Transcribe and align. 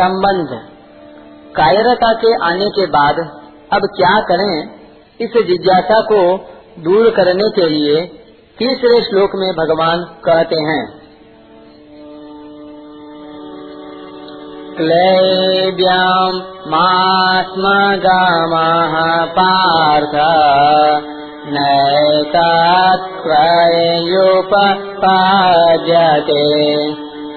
संबंध। 0.00 0.48
कायरता 1.56 2.12
के 2.12 2.44
आने 2.44 2.68
के 2.68 2.86
बाद 2.86 3.18
अब 3.72 3.80
क्या 3.96 4.20
करें? 4.20 4.68
इस 5.20 5.30
जिज्ञासा 5.46 6.00
को 6.00 6.36
दूर 6.82 7.10
करने 7.10 7.50
के 7.50 7.68
लिए 7.68 8.00
तीसरे 8.58 9.02
श्लोक 9.02 9.30
में 9.34 9.52
भगवान 9.52 9.98
कहते 10.24 10.56
हैं। 10.56 10.98
क्लैब्याम् 14.76 16.40
मास्मगामः 16.68 17.74
पार्थ 19.24 20.12
नैतात्वयोपपाद्यते 21.46 22.58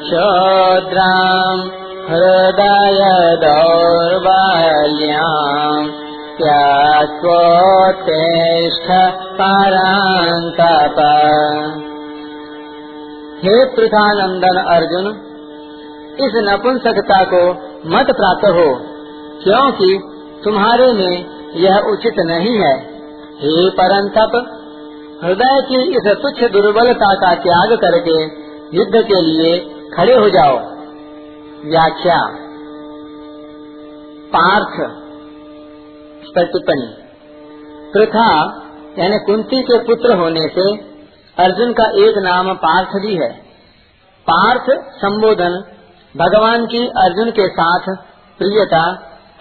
शोद्राम् 0.08 1.81
हृदय 2.12 3.36
दौर्बल्याम् 3.36 5.90
त्यात्वोत्तिष्ठ 6.38 8.94
परान्तप 9.34 10.96
हे 13.44 13.66
पृथानंदन 13.66 14.48
अर्जुन, 14.48 15.22
इस 16.20 16.32
नपुंसकता 16.36 17.24
को 17.24 17.72
मत 17.86 18.06
प्राप्त 18.06 18.46
हो, 18.46 18.82
क्योंकि 19.44 20.02
तुम्हारे 20.44 20.94
में 20.94 21.26
यह 21.56 21.78
उचित 21.78 22.14
नहीं 22.18 22.58
है। 22.58 22.90
हे 23.42 23.70
परंतप, 23.70 24.58
हृदय 25.24 25.62
की 25.62 25.98
इस 25.98 26.08
तुच्छ 26.08 26.52
दुर्बलता 26.52 27.14
का 27.14 27.36
त्याग 27.36 27.74
करके 27.74 28.24
युद्ध 28.78 28.96
के 28.96 29.22
लिए 29.22 29.76
खड़े 29.98 30.14
हो 30.14 30.30
जाओ। 30.30 30.71
व्याख्या, 31.66 32.20
पार्थ 34.36 34.78
टिप्पणी। 36.38 36.88
प्रथा, 37.94 38.30
यानी 39.00 39.18
कुंती 39.18 39.64
के 39.64 39.78
पुत्र 39.80 40.14
होने 40.14 40.48
से 40.48 40.78
अर्जुन 41.44 41.74
का 41.74 41.84
एक 41.84 42.18
नाम 42.18 42.54
पार्थ 42.54 42.88
भी 42.88 43.16
है। 43.16 43.34
पार्थ, 44.28 44.66
संबोधन, 44.96 45.64
भगवान 46.18 46.66
की 46.66 46.88
अर्जुन 46.88 47.32
के 47.32 47.48
साथ 47.48 47.80
प्रियता 48.38 48.84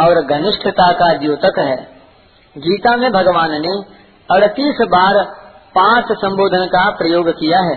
और 0.01 0.21
घनिष्ठता 0.21 0.93
का 0.93 1.15
द्योतक 1.15 1.59
है। 1.59 1.89
गीता 2.59 2.97
में 2.97 3.13
भगवान 3.13 3.51
ने 3.51 3.83
अड़तीस 4.37 4.79
बार 4.83 5.25
पाँच 5.75 6.05
संबोधन 6.05 6.67
का 6.67 6.91
प्रयोग 6.91 7.31
किया 7.31 7.59
है। 7.59 7.77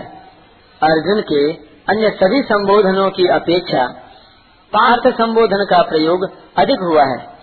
अर्जुन 0.82 1.20
के 1.20 1.52
अन्य 1.92 2.10
सभी 2.10 2.42
संबोधनों 2.42 3.10
की 3.10 3.26
अपेक्षा 3.26 4.00
पार्थ 4.74 5.08
संबोधन 5.14 5.64
का 5.64 5.82
प्रयोग 5.82 6.24
अधिक 6.58 6.80
हुआ 6.80 7.04
है। 7.04 7.34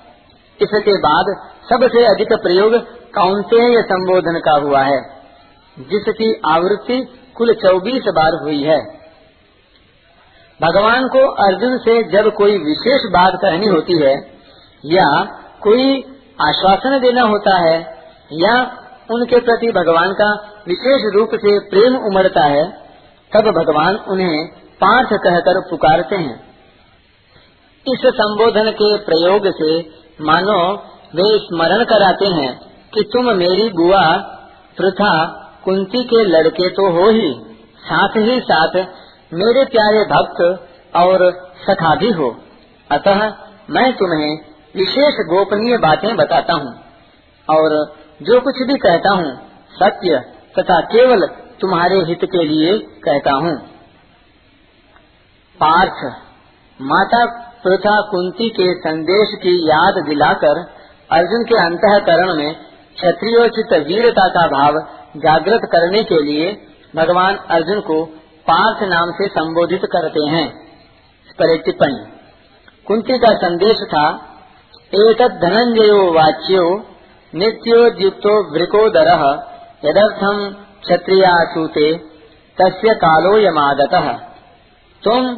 इसके 0.59 0.97
बाद 0.99 1.35
सबसे 1.69 2.05
अधिक 2.05 2.33
प्रयोग 2.33 2.75
कौंतेय 3.15 3.81
संबोधन 3.81 4.39
का 4.39 4.59
हुआ 4.59 4.81
है, 4.81 4.99
जिसकी 5.77 6.41
आवृत्ति 6.45 7.17
कुल 7.35 7.53
चौबीस 7.53 8.03
बार 8.07 8.33
हुई 8.43 8.63
है। 8.63 8.77
भगवान 10.61 11.07
को 11.07 11.27
अर्जुन 11.45 11.77
से 11.77 12.03
जब 12.03 12.31
कोई 12.35 12.57
विशेष 12.57 13.01
बात 13.11 13.33
कहनी 13.41 13.67
होती 13.67 13.97
है, 13.97 14.13
या 14.85 15.23
कोई 15.63 16.03
आश्वासन 16.41 16.99
देना 16.99 17.21
होता 17.21 17.57
है, 17.57 17.97
या 18.33 18.77
उनके 19.11 19.39
प्रति 19.39 19.71
भगवान 19.71 20.13
का 20.13 20.33
विशेष 20.67 21.01
रूप 21.13 21.29
से 21.29 21.59
प्रेम 21.69 21.95
उमड़ता 21.95 22.43
है, 22.43 22.71
तब 23.31 23.51
भगवान 23.51 23.95
उन्हें 23.95 24.47
पार्थ 24.75 25.09
कहकर 25.13 25.59
पुकारते 25.69 26.16
हैं। 26.16 26.50
इस 27.85 28.01
संबोधन 28.15 28.69
के 28.71 28.87
प्रयोग 29.05 29.45
से 29.51 29.69
मानो 30.19 30.57
वे 31.15 31.27
स्मरण 31.39 31.83
कराते 31.83 32.27
हैं 32.33 32.51
कि 32.93 33.03
तुम 33.13 33.29
मेरी 33.38 33.69
बुआ, 33.69 34.03
प्रथा, 34.77 35.13
कुंती 35.66 36.03
के 36.03 36.23
लड़के 36.25 36.69
तो 36.69 36.89
हो 36.91 37.09
ही, 37.09 37.31
साथ 37.83 38.17
ही 38.19 38.39
साथ 38.41 38.78
मेरे 39.33 39.66
प्यारे 39.66 40.03
भक्त 40.06 40.41
और 40.95 41.25
सखा 41.63 41.95
भी 41.95 42.11
हो। 42.11 42.29
अतः 42.89 43.25
मैं 43.69 43.91
तुम्हें 43.97 44.31
विशेष 44.75 45.25
गोपनीय 45.27 45.77
बातें 45.79 46.16
बताता 46.17 46.53
हूँ 46.53 46.73
और 47.47 47.77
जो 48.22 48.39
कुछ 48.41 48.63
भी 48.67 48.77
कहता 48.79 49.13
हूँ, 49.13 49.35
सत्य 49.73 50.23
तथा 50.56 50.79
केवल 50.88 51.27
तुम्हारे 51.61 52.01
हित 52.03 52.25
के 52.31 52.44
लिए 52.45 52.77
कहता 53.06 53.35
हूँ। 53.38 53.56
पार्थ, 55.59 56.09
माता 56.79 57.25
प्रथा 57.63 57.95
कुंती 58.01 58.49
के 58.49 58.67
संदेश 58.73 59.33
की 59.44 59.51
याद 59.69 60.03
दिलाकर 60.07 60.59
अर्जुन 61.11 61.44
के 61.44 61.57
अंतकरण 61.57 62.33
में 62.35 62.53
क्षत्रियोचित 62.95 63.73
वीरता 63.88 64.27
का 64.27 64.45
भाव 64.47 64.79
जागृत 65.17 65.61
करने 65.71 66.03
के 66.03 66.21
लिए 66.23 66.50
भगवान 66.95 67.35
अर्जुन 67.50 67.79
को 67.81 68.05
पार्थ 68.47 68.83
नाम 68.83 69.11
से 69.11 69.27
संबोधित 69.27 69.81
करते 69.85 70.25
हैं। 70.29 70.47
टिप्पणी 71.66 72.01
कुंती 72.88 73.17
का 73.17 73.35
संदेश 73.38 73.85
था 73.89 74.07
एक 74.95 75.21
धनंजयो 75.41 76.01
वाच्यो 76.11 76.66
नित्योद्युक्तो 77.33 78.33
वृकोदर 78.53 79.09
यदर्थम 79.85 80.44
क्षत्रियासूते, 80.81 81.88
तस्य 82.57 82.94
कालो 82.95 83.38
यमागत। 83.38 83.95
तुम 85.03 85.29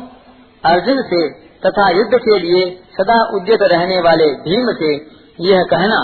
अर्जुन 0.64 1.02
से 1.02 1.43
तथा 1.66 1.90
युद्ध 1.90 2.18
के 2.18 2.40
लिए 2.40 2.66
सदा 2.98 3.22
उद्यत 3.36 3.60
रहने 3.62 4.00
वाले 4.02 4.26
भीम 4.26 4.72
से 4.74 4.94
यह 5.42 5.64
कहना 5.64 6.00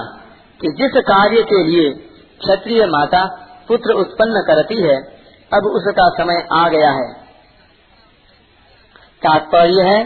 कि 0.61 0.67
जिस 0.67 1.01
कार्य 1.03 1.41
के 1.41 1.63
लिए 1.63 1.89
क्षत्रिय 2.39 2.85
माता 2.85 3.25
पुत्र 3.67 3.93
उत्पन्न 3.93 4.41
करती 4.47 4.81
है, 4.81 4.95
अब 5.53 5.65
उसका 5.65 6.09
समय 6.09 6.47
आ 6.53 6.69
गया 6.69 6.91
है। 6.91 7.13
तात्पर्य 9.21 9.81
है 9.81 10.03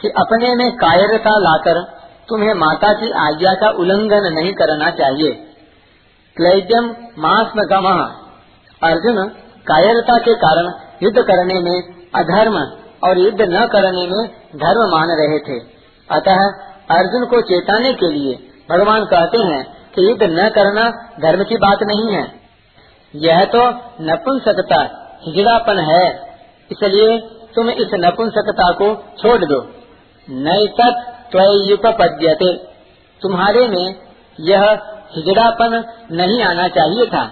कि 0.00 0.08
अपने 0.08 0.54
में 0.54 0.76
कायरता 0.76 1.30
लाकर 1.38 1.80
तुम्हें 2.28 2.54
माता 2.54 2.92
की 2.92 3.10
आज्ञा 3.10 3.54
का 3.54 3.70
उल्लंघन 3.70 4.32
नहीं 4.32 4.52
करना 4.52 4.90
चाहिए। 4.90 5.32
क्लैद्यम 6.36 6.84
मास 7.18 7.52
में 7.56 7.64
गम 7.70 7.88
अर्जुन 8.82 9.28
कायरता 9.66 10.18
के 10.18 10.34
कारण 10.34 10.72
युद्ध 11.02 11.22
करने 11.22 11.60
में 11.60 11.82
अधर्म 12.14 12.58
और 13.04 13.18
युद्ध 13.18 13.40
न 13.42 13.66
करने 13.68 14.06
में 14.08 14.22
धर्म 14.56 14.84
मान 14.90 15.10
रहे 15.18 15.38
थे। 15.46 15.58
अतः 16.08 16.42
अर्जुन 16.90 17.26
को 17.26 17.40
चेताने 17.42 17.92
के 17.94 18.10
लिए 18.10 18.34
भगवान 18.70 19.04
कहते 19.04 19.38
हैं 19.44 19.62
कि 19.94 20.08
युद्ध 20.08 20.22
न 20.22 20.48
करना 20.48 20.84
धर्म 21.20 21.44
की 21.44 21.56
बात 21.58 21.82
नहीं 21.82 22.14
है। 22.14 22.24
यह 23.14 23.44
तो 23.46 23.64
नपुंसकता, 24.02 24.80
हिजड़ापन 25.22 25.78
है। 25.84 26.04
इसलिए 26.70 27.18
तुम 27.54 27.70
इस 27.70 27.94
नपुंसकता 27.96 28.70
को 28.72 28.94
छोड़ 29.18 29.44
दो। 29.44 29.60
नैतत 30.28 31.02
त्वयुपपद्यते 31.32 32.52
तुम्हारे 33.22 33.66
में 33.68 33.94
यह 34.38 34.64
हिजड़ापन 35.10 35.82
नहीं 36.12 36.42
आना 36.42 36.68
चाहिए 36.68 37.06
था, 37.06 37.24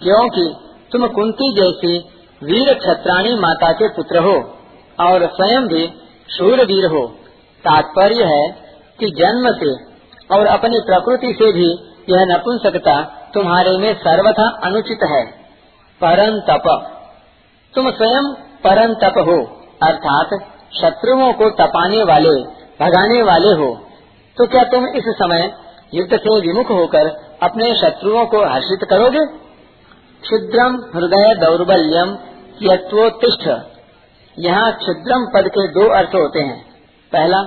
क्योंकि 0.00 0.44
तुम 0.92 1.06
कुंती 1.08 1.52
जैसी 1.52 1.96
वीर 2.42 2.72
छत्राणी 2.78 3.34
माता 3.36 3.70
के 3.72 3.88
पुत्र 3.88 4.18
हो। 4.18 4.34
और 5.00 5.26
स्वयं 5.26 5.66
भी 5.66 5.86
शूरवीर 6.38 6.86
हो। 6.86 7.06
तात्पर्य 7.64 8.24
है 8.24 8.48
कि 9.00 9.06
जन्म 9.10 9.52
से 9.52 9.72
और 10.34 10.46
अपनी 10.46 10.80
प्रकृति 10.80 11.32
से 11.32 11.52
भी 11.52 11.68
यह 12.10 12.24
नपुंसकता 12.24 13.00
तुम्हारे 13.34 13.78
में 13.78 13.94
सर्वथा 13.94 14.48
अनुचित 14.64 14.98
है। 15.10 15.24
परम 16.00 16.40
तप 16.40 16.90
तुम 17.74 17.90
स्वयं 17.90 18.32
परम 18.64 18.94
तप 18.94 19.18
हो, 19.18 19.62
अर्थात 19.82 20.28
शत्रुओं 20.80 21.32
को 21.32 21.50
तपाने 21.50 22.02
वाले, 22.02 22.34
भगाने 22.80 23.22
वाले 23.22 23.48
हो। 23.48 23.80
तो 24.36 24.46
क्या 24.46 24.64
तुम 24.64 24.86
इस 24.88 25.04
समय 25.08 25.54
युद्ध 25.94 26.16
से 26.16 26.40
विमुख 26.40 26.70
होकर 26.70 27.08
अपने 27.42 27.74
शत्रुओं 27.74 28.26
को 28.26 28.44
हर्षित 28.44 28.88
करोगे? 28.90 29.26
क्षुद्रम 30.22 30.76
हृदय 30.94 31.34
दौर्बल्यम 31.34 32.18
यत्वोत्तिष्ठ 32.62 33.48
यहाँ 34.38 34.72
क्षुद्रम 34.72 35.26
पद 35.34 35.48
के 35.48 35.66
दो 35.68 35.88
अर्थ 35.94 36.14
होते 36.14 36.40
हैं। 36.40 36.62
पहला, 37.12 37.40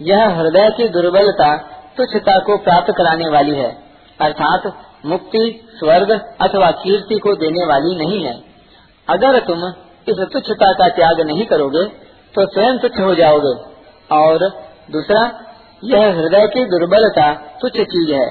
यह 0.00 0.28
हृदय 0.30 0.70
की 0.70 0.88
दुर्बलता 0.88 1.56
तुच्छता 1.96 2.38
को 2.38 2.56
प्राप्त 2.58 2.92
कराने 2.98 3.28
वाली 3.28 3.54
है, 3.54 3.70
अर्थात 4.20 4.66
मुक्ति, 5.06 5.68
स्वर्ग 5.74 6.10
अथवा 6.40 6.70
कीर्ति 6.70 7.18
को 7.18 7.34
देने 7.34 7.64
वाली 7.66 7.96
नहीं 7.96 8.22
है। 8.24 8.34
अगर 9.08 9.38
तुम 9.40 9.64
इस 10.08 10.20
तुच्छता 10.32 10.72
का 10.72 10.88
त्याग 10.88 11.20
नहीं 11.20 11.46
करोगे 11.46 11.84
तो 12.34 12.46
स्वयं 12.46 12.78
तुच्छ 12.78 13.00
हो 13.00 13.14
जाओगे। 13.14 13.54
और 14.10 14.48
दूसरा, 14.90 15.22
यह 15.84 16.06
हृदय 16.14 16.46
की 16.46 16.64
दुर्बलता 16.64 17.32
तुच्छ 17.60 17.76
चीज़ 17.76 18.12
है। 18.12 18.30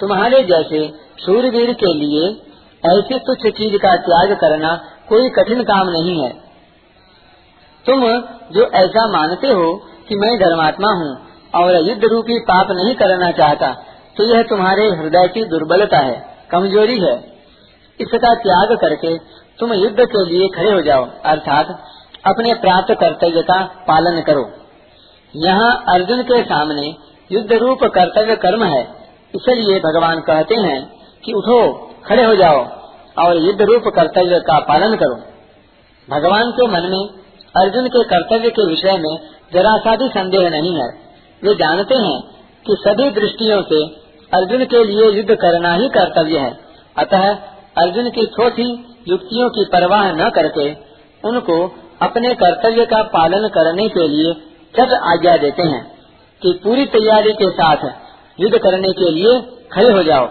तुम्हारे 0.00 0.42
जैसे 0.44 0.80
सूर्यवीर 1.18 1.72
के 1.74 1.92
लिए 1.94 2.28
ऐसी 2.84 3.18
तुच्छ 3.18 3.56
चीज़ 3.58 3.76
का 3.76 3.94
त्याग 3.98 4.36
करना 4.36 4.74
कोई 5.08 5.28
कठिन 5.28 5.62
काम 5.64 5.88
नहीं 5.88 6.22
है। 6.24 6.45
तुम 7.86 8.02
जो 8.52 8.66
ऐसा 8.76 9.06
मानते 9.08 9.48
हो 9.50 9.72
कि 10.08 10.16
मैं 10.16 10.30
धर्मात्मा 10.38 10.92
हूँ 10.94 11.10
और 11.54 11.76
युद्ध 11.82 12.04
रूपी 12.06 12.38
पाप 12.44 12.70
नहीं 12.72 12.94
करना 12.96 13.30
चाहता 13.34 13.72
तो 14.16 14.24
यह 14.26 14.42
तुम्हारे 14.50 14.84
हृदय 14.92 15.26
की 15.28 15.42
दुर्बलता 15.46 15.98
है, 16.00 16.14
कमज़ोरी 16.50 16.98
है। 17.00 17.14
इसका 18.00 18.34
त्याग 18.36 18.76
करके 18.78 19.16
तुम 19.58 19.72
युद्ध 19.74 20.04
के 20.06 20.24
लिए 20.26 20.48
खड़े 20.50 20.70
हो 20.70 20.80
जाओ, 20.82 21.04
अर्थात 21.24 21.68
अपने 22.24 22.54
प्राप्त 22.56 22.92
कर्तव्य 23.00 23.42
का 23.42 23.58
पालन 23.88 24.20
करो। 24.22 24.44
यहाँ 25.34 25.70
अर्जुन 25.88 26.22
के 26.22 26.42
सामने 26.44 26.86
युद्ध 27.30 27.52
रूप 27.54 27.84
कर्तव्य 27.94 28.36
कर्म 28.38 28.64
है, 28.64 28.82
इसलिए 29.34 29.78
भगवान 29.80 30.20
कहते 30.22 30.60
हैं 30.60 30.80
कि 31.24 31.32
उठो, 31.32 31.60
खड़े 32.06 32.24
हो 32.24 32.34
जाओ 32.36 32.64
और 33.18 33.36
युद्ध 33.38 33.62
रूप 33.62 33.88
कर्तव्य 33.94 34.40
का 34.42 34.58
पालन 34.66 34.96
करो। 34.96 35.16
भगवान 36.08 36.50
के 36.52 36.66
मन 36.68 36.90
में 36.90 37.04
अर्जुन 37.56 37.88
के 37.88 38.02
कर्तव्य 38.04 38.50
के 38.50 38.66
विषय 38.66 38.96
में 38.98 39.14
जरा 39.52 39.76
सा 39.78 39.96
भी 39.96 40.08
संदेह 40.08 40.48
नहीं 40.50 40.74
है। 40.74 40.88
वे 41.42 41.54
जानते 41.54 41.94
हैं 41.96 42.18
कि 42.66 42.76
सभी 42.80 43.10
दृष्टियों 43.10 43.62
से 43.62 43.82
अर्जुन 44.32 44.64
के 44.64 44.84
लिए 44.84 45.10
युद्ध 45.10 45.34
करना 45.34 45.74
ही 45.74 45.88
कर्तव्य 45.88 46.38
है। 46.38 46.52
अतः 46.96 47.28
अर्जुन 47.78 48.10
की 48.10 48.26
छोटी 48.26 48.68
युक्तियों 49.08 49.48
की 49.50 49.64
परवाह 49.72 50.12
न 50.12 50.30
करके 50.30 50.68
उनको 51.24 51.58
अपने 52.02 52.34
कर्तव्य 52.34 52.84
का 52.86 53.02
पालन 53.12 53.48
करने 53.48 53.88
के 53.88 54.08
लिए 54.08 54.32
चट 54.74 54.92
आज्ञा 55.12 55.36
देते 55.36 55.62
हैं 55.62 55.82
कि 56.42 56.52
पूरी 56.64 56.86
तैयारी 56.86 57.32
के 57.32 57.50
साथ 57.50 57.84
युद्ध 58.40 58.58
करने 58.58 58.92
के 58.92 59.10
लिए 59.10 59.40
खड़े 59.72 59.92
हो 59.92 60.02
जाओ। 60.02 60.26